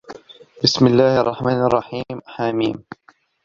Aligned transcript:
بِسمِ 0.63 0.87
اللَّهِ 0.87 1.21
الرَّحمنِ 1.21 1.61
الرَّحيمِ 1.61 2.05
حم 2.27 2.61